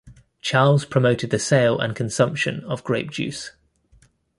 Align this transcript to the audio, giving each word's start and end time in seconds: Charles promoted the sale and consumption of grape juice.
Charles 0.41 0.83
promoted 0.83 1.29
the 1.29 1.37
sale 1.37 1.77
and 1.79 1.95
consumption 1.95 2.63
of 2.63 2.83
grape 2.83 3.11
juice. 3.11 3.51